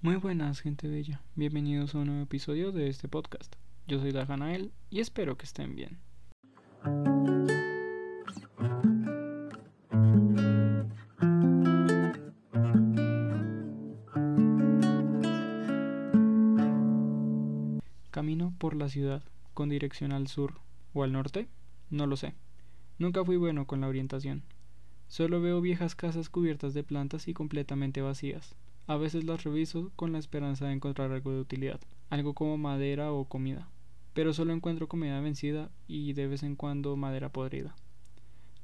[0.00, 1.20] Muy buenas, gente bella.
[1.34, 3.56] Bienvenidos a un nuevo episodio de este podcast.
[3.88, 5.98] Yo soy Dajanael y espero que estén bien.
[18.12, 20.60] Camino por la ciudad con dirección al sur
[20.92, 21.48] o al norte,
[21.90, 22.36] no lo sé.
[22.98, 24.44] Nunca fui bueno con la orientación.
[25.08, 28.54] Solo veo viejas casas cubiertas de plantas y completamente vacías.
[28.88, 31.78] A veces las reviso con la esperanza de encontrar algo de utilidad,
[32.08, 33.68] algo como madera o comida.
[34.14, 37.76] Pero solo encuentro comida vencida y de vez en cuando madera podrida.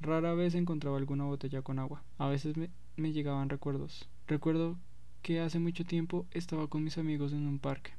[0.00, 2.02] Rara vez encontraba alguna botella con agua.
[2.16, 4.08] A veces me, llegaban recuerdos.
[4.26, 4.78] Recuerdo
[5.20, 7.92] que hace mucho tiempo estaba con mis amigos en un parque.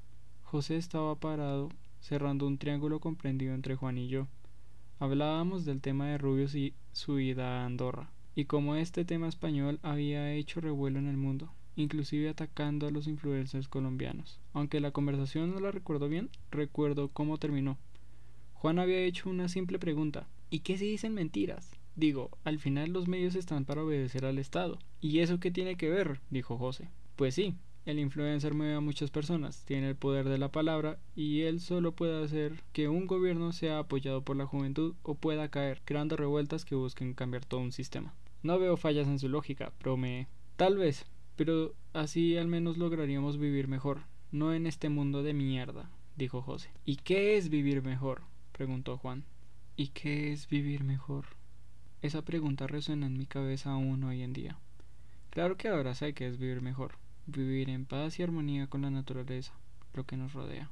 [0.43, 1.69] José estaba parado
[1.99, 4.27] cerrando un triángulo comprendido entre Juan y yo.
[4.97, 9.79] Hablábamos del tema de Rubios y su ida a Andorra y como este tema español
[9.83, 14.39] había hecho revuelo en el mundo, inclusive atacando a los influencers colombianos.
[14.53, 17.77] Aunque la conversación no la recuerdo bien, recuerdo cómo terminó.
[18.53, 21.71] Juan había hecho una simple pregunta ¿Y qué si dicen mentiras?
[21.95, 24.77] Digo, al final los medios están para obedecer al Estado.
[25.01, 26.19] ¿Y eso qué tiene que ver?
[26.29, 26.89] dijo José.
[27.15, 31.41] Pues sí, el influencer mueve a muchas personas, tiene el poder de la palabra y
[31.41, 35.81] él solo puede hacer que un gobierno sea apoyado por la juventud o pueda caer,
[35.83, 38.13] creando revueltas que busquen cambiar todo un sistema.
[38.43, 40.27] No veo fallas en su lógica, bromeé.
[40.55, 41.05] Tal vez,
[41.35, 46.69] pero así al menos lograríamos vivir mejor, no en este mundo de mierda, dijo José.
[46.85, 48.21] ¿Y qué es vivir mejor?
[48.51, 49.23] preguntó Juan.
[49.75, 51.25] ¿Y qué es vivir mejor?
[52.01, 54.57] Esa pregunta resuena en mi cabeza aún hoy en día.
[55.29, 58.89] Claro que ahora sé que es vivir mejor, vivir en paz y armonía con la
[58.89, 59.53] naturaleza,
[59.93, 60.69] lo que nos rodea.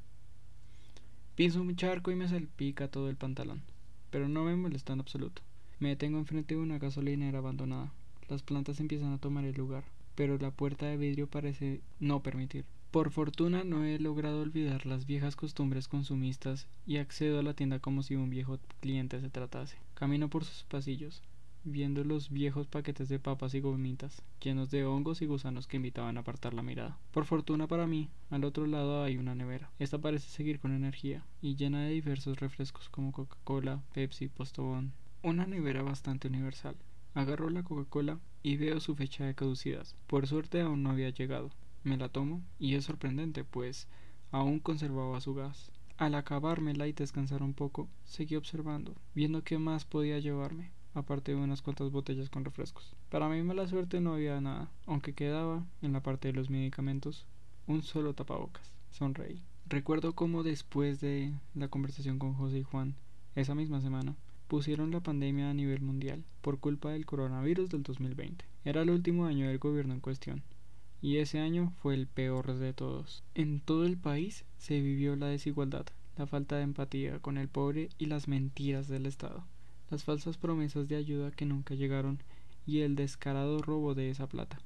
[1.35, 3.61] Pienso un charco y me salpica todo el pantalón,
[4.09, 5.41] pero no me molesta en absoluto.
[5.79, 7.91] Me detengo enfrente de una gasolinera abandonada.
[8.29, 9.83] Las plantas empiezan a tomar el lugar,
[10.15, 12.65] pero la puerta de vidrio parece no permitir.
[12.91, 17.79] Por fortuna no he logrado olvidar las viejas costumbres consumistas y accedo a la tienda
[17.79, 19.77] como si un viejo cliente se tratase.
[19.95, 21.23] Camino por sus pasillos,
[21.63, 26.17] viendo los viejos paquetes de papas y gomitas, llenos de hongos y gusanos que invitaban
[26.17, 26.97] a apartar la mirada.
[27.11, 29.71] Por fortuna para mí, al otro lado hay una nevera.
[29.79, 34.93] Esta parece seguir con energía y llena de diversos refrescos como Coca-Cola, Pepsi, Postobón.
[35.23, 36.75] Una nevera bastante universal.
[37.15, 39.87] Agarro la Coca-Cola y veo su fecha de caducidad.
[40.05, 41.49] Por suerte aún no había llegado.
[41.83, 43.87] Me la tomo y es sorprendente, pues
[44.31, 45.71] aún conservaba su gas.
[45.97, 51.37] Al acabármela y descansar un poco, seguí observando, viendo qué más podía llevarme aparte de
[51.37, 52.95] unas cuantas botellas con refrescos.
[53.09, 57.25] Para mi mala suerte no había nada, aunque quedaba, en la parte de los medicamentos,
[57.67, 58.73] un solo tapabocas.
[58.91, 59.41] Sonreí.
[59.65, 62.95] Recuerdo cómo después de la conversación con José y Juan,
[63.35, 64.15] esa misma semana,
[64.47, 68.45] pusieron la pandemia a nivel mundial por culpa del coronavirus del 2020.
[68.65, 70.43] Era el último año del gobierno en cuestión,
[71.01, 73.23] y ese año fue el peor de todos.
[73.35, 75.85] En todo el país se vivió la desigualdad,
[76.17, 79.45] la falta de empatía con el pobre y las mentiras del Estado
[79.93, 82.17] las falsas promesas de ayuda que nunca llegaron
[82.65, 84.59] y el descarado robo de esa plata.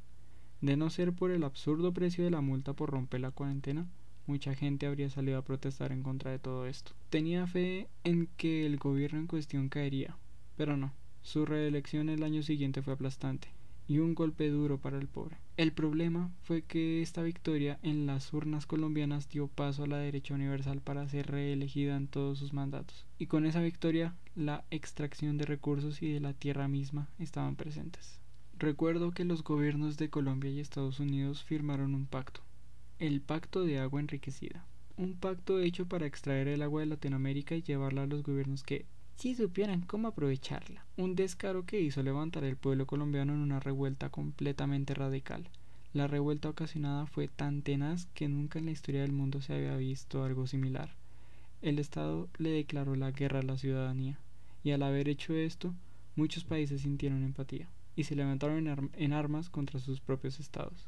[0.62, 3.88] De no ser por el absurdo precio de la multa por romper la cuarentena,
[4.28, 6.92] mucha gente habría salido a protestar en contra de todo esto.
[7.10, 10.18] Tenía fe en que el gobierno en cuestión caería,
[10.56, 10.94] pero no.
[11.22, 13.50] Su reelección el año siguiente fue aplastante
[13.88, 15.38] y un golpe duro para el pobre.
[15.56, 20.34] El problema fue que esta victoria en las urnas colombianas dio paso a la derecha
[20.34, 25.46] universal para ser reelegida en todos sus mandatos, y con esa victoria la extracción de
[25.46, 28.20] recursos y de la tierra misma estaban presentes.
[28.60, 32.42] Recuerdo que los gobiernos de Colombia y Estados Unidos firmaron un pacto,
[33.00, 34.66] el Pacto de Agua Enriquecida,
[34.98, 38.86] un pacto hecho para extraer el agua de Latinoamérica y llevarla a los gobiernos que
[39.18, 40.84] si supieran cómo aprovecharla.
[40.98, 45.48] Un descaro que hizo levantar el pueblo colombiano en una revuelta completamente radical.
[45.94, 49.78] La revuelta ocasionada fue tan tenaz que nunca en la historia del mundo se había
[49.78, 50.96] visto algo similar.
[51.62, 54.18] El Estado le declaró la guerra a la ciudadanía,
[54.64, 55.76] y al haber hecho esto,
[56.16, 60.88] muchos países sintieron empatía, y se levantaron en, en armas contra sus propios estados.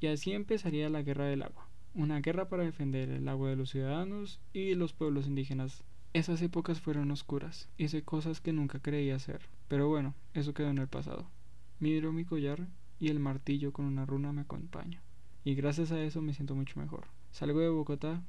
[0.00, 3.70] Y así empezaría la guerra del agua, una guerra para defender el agua de los
[3.70, 9.42] ciudadanos y los pueblos indígenas esas épocas fueron oscuras, hice cosas que nunca creía hacer,
[9.68, 11.30] pero bueno, eso quedó en el pasado.
[11.78, 12.66] Miro mi collar
[12.98, 15.00] y el martillo con una runa me acompaña,
[15.44, 17.06] y gracias a eso me siento mucho mejor.
[17.30, 18.24] Salgo de Bogotá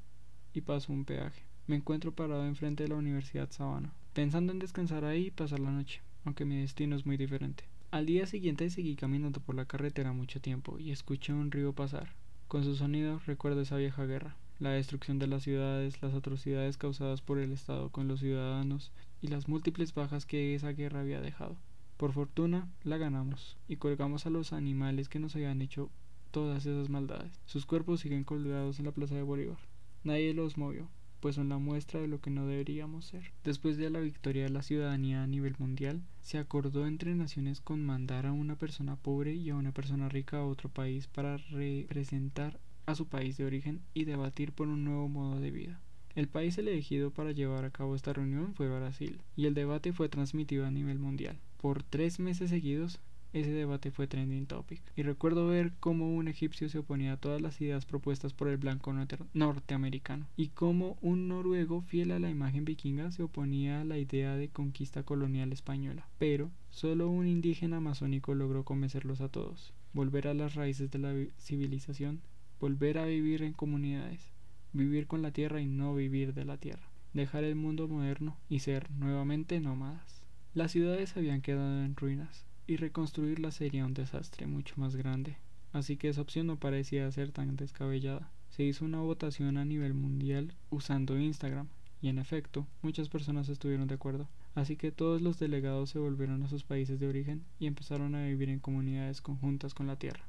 [0.53, 1.43] y paso un peaje.
[1.65, 5.71] Me encuentro parado enfrente de la Universidad Sabana, pensando en descansar ahí y pasar la
[5.71, 7.63] noche, aunque mi destino es muy diferente.
[7.91, 12.15] Al día siguiente seguí caminando por la carretera mucho tiempo y escuché un río pasar.
[12.47, 17.21] Con su sonido recuerdo esa vieja guerra la destrucción de las ciudades, las atrocidades causadas
[17.21, 21.57] por el Estado con los ciudadanos y las múltiples bajas que esa guerra había dejado.
[21.97, 25.89] Por fortuna, la ganamos y colgamos a los animales que nos habían hecho
[26.31, 27.41] todas esas maldades.
[27.45, 29.57] Sus cuerpos siguen colgados en la plaza de Bolívar.
[30.05, 30.87] Nadie los movió,
[31.21, 33.31] pues son la muestra de lo que no deberíamos ser.
[33.43, 37.85] Después de la victoria de la ciudadanía a nivel mundial, se acordó entre naciones con
[37.85, 42.59] mandar a una persona pobre y a una persona rica a otro país para representar
[42.87, 45.79] a su país de origen y debatir por un nuevo modo de vida.
[46.13, 50.09] El país elegido para llevar a cabo esta reunión fue Brasil, y el debate fue
[50.09, 51.37] transmitido a nivel mundial.
[51.61, 52.99] Por tres meses seguidos,
[53.33, 54.81] ese debate fue trending topic.
[54.95, 58.57] Y recuerdo ver cómo un egipcio se oponía a todas las ideas propuestas por el
[58.57, 58.93] blanco
[59.33, 64.35] norteamericano y cómo un noruego fiel a la imagen vikinga se oponía a la idea
[64.35, 66.07] de conquista colonial española.
[66.17, 69.73] Pero solo un indígena amazónico logró convencerlos a todos.
[69.93, 72.21] Volver a las raíces de la civilización,
[72.59, 74.31] volver a vivir en comunidades,
[74.73, 78.59] vivir con la tierra y no vivir de la tierra, dejar el mundo moderno y
[78.59, 80.23] ser nuevamente nómadas.
[80.53, 85.35] Las ciudades habían quedado en ruinas, y reconstruirla sería un desastre mucho más grande,
[85.73, 88.31] así que esa opción no parecía ser tan descabellada.
[88.49, 91.67] Se hizo una votación a nivel mundial usando Instagram,
[92.01, 96.43] y en efecto, muchas personas estuvieron de acuerdo, así que todos los delegados se volvieron
[96.43, 100.23] a sus países de origen y empezaron a vivir en comunidades conjuntas con la tierra.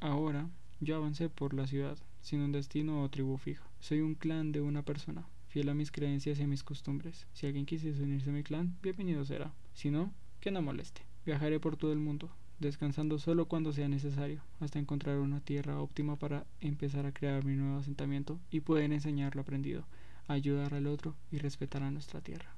[0.00, 0.50] Ahora,
[0.80, 3.64] yo avancé por la ciudad, sin un destino o tribu fija.
[3.78, 7.28] Soy un clan de una persona, fiel a mis creencias y a mis costumbres.
[7.34, 9.54] Si alguien quisiese unirse a mi clan, bienvenido será.
[9.74, 11.09] Si no, que no moleste.
[11.30, 12.28] Viajaré por todo el mundo,
[12.58, 17.54] descansando solo cuando sea necesario, hasta encontrar una tierra óptima para empezar a crear mi
[17.54, 19.84] nuevo asentamiento y poder enseñar lo aprendido,
[20.26, 22.52] ayudar al otro y respetar a nuestra tierra.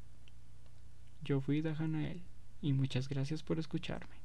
[1.22, 2.22] Yo fui Dajanael
[2.62, 4.21] y muchas gracias por escucharme.